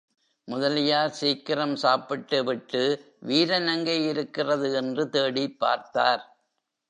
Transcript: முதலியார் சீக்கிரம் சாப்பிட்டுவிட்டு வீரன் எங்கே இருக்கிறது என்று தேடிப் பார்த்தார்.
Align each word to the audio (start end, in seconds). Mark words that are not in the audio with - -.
முதலியார் 0.47 1.09
சீக்கிரம் 1.09 1.75
சாப்பிட்டுவிட்டு 1.75 2.81
வீரன் 3.19 3.67
எங்கே 3.67 4.03
இருக்கிறது 4.03 4.73
என்று 4.73 5.09
தேடிப் 5.09 5.59
பார்த்தார். 5.59 6.37